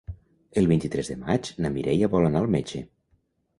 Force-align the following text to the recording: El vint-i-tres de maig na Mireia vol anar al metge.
El 0.61 0.69
vint-i-tres 0.71 1.11
de 1.11 1.17
maig 1.27 1.51
na 1.65 1.73
Mireia 1.77 2.11
vol 2.17 2.29
anar 2.33 2.43
al 2.43 2.53
metge. 2.59 2.85